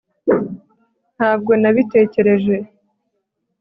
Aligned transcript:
Ntabwo 1.17 1.51
nabitekereje 1.61 2.55